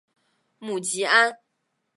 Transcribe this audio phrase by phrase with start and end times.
[0.57, 1.37] 母吉安。